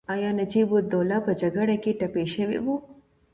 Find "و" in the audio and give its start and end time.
2.65-2.67